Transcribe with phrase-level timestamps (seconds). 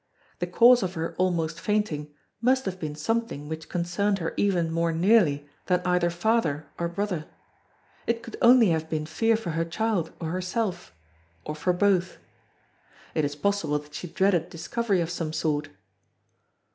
[0.39, 2.11] The cause of her "almost fainting"
[2.41, 7.27] must have been something which concerned her even more nearly than either father or brother.
[8.07, 10.95] It could only have been fear for her child or herself
[11.45, 12.17] or for both.
[13.13, 15.69] It is possible that she dreaded discovery of some sort.